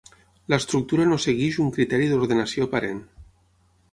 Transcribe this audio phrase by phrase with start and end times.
[0.53, 3.05] L'estructura no segueix un criteri d'ordenació aparent.